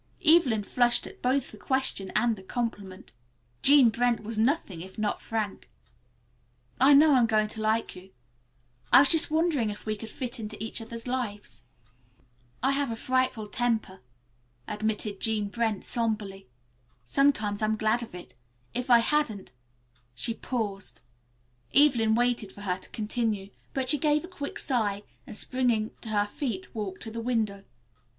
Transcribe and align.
Evelyn 0.25 0.63
flushed 0.63 1.05
at 1.05 1.21
both 1.21 1.51
the 1.51 1.59
question 1.59 2.11
and 2.15 2.35
the 2.35 2.41
compliment. 2.41 3.11
Jean 3.61 3.89
Brent 3.91 4.23
was 4.23 4.39
nothing 4.39 4.81
if 4.81 4.97
not 4.97 5.21
frank. 5.21 5.69
"I 6.79 6.93
know 6.95 7.13
I'm 7.13 7.27
going 7.27 7.47
to 7.49 7.61
like 7.61 7.95
you. 7.95 8.09
I 8.91 9.01
was 9.01 9.09
just 9.11 9.29
wondering 9.29 9.69
if 9.69 9.85
we 9.85 9.93
would 9.93 10.09
fit 10.09 10.39
into 10.39 10.57
each 10.63 10.81
other's 10.81 11.05
lives." 11.05 11.65
"I 12.63 12.71
have 12.71 12.89
a 12.89 12.95
frightful 12.95 13.47
temper," 13.49 13.99
admitted 14.67 15.19
Jean 15.21 15.49
Brent 15.49 15.85
somberly. 15.85 16.47
"Sometimes 17.05 17.61
I'm 17.61 17.77
glad 17.77 18.01
of 18.01 18.15
it. 18.15 18.33
If 18.73 18.89
I 18.89 18.97
hadn't" 19.01 19.51
She 20.15 20.33
paused. 20.33 20.99
Evelyn 21.75 22.15
waited 22.15 22.51
for 22.51 22.61
her 22.61 22.79
to 22.79 22.89
continue, 22.89 23.51
but 23.75 23.89
she 23.91 23.99
gave 23.99 24.23
a 24.23 24.27
quick 24.27 24.57
sigh, 24.57 25.03
and, 25.27 25.35
springing 25.37 25.91
to 26.01 26.09
her 26.09 26.25
feet, 26.25 26.73
walked 26.73 27.03
to 27.03 27.11
the 27.11 27.21
window. 27.21 27.63